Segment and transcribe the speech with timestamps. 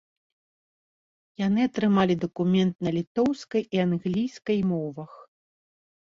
[1.47, 5.11] Яны атрымалі дакумент на літоўскай і англійскай мовах.